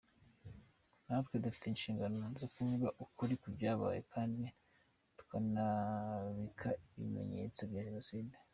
Natwe 1.05 1.35
dufite 1.45 1.65
inshingano 1.69 2.21
zo 2.41 2.47
kuvuga 2.53 2.87
ukuri 3.03 3.33
ku 3.41 3.47
byabaye 3.55 3.99
kandi 4.13 4.45
tukanabika 5.17 6.67
ibimyenyetso 6.95 7.61
bya 7.69 7.83
Jenoside. 7.87 8.35